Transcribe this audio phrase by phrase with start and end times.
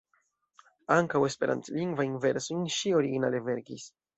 [0.95, 3.91] Ankaŭ esperantlingvajn versojn ŝi originale verkis.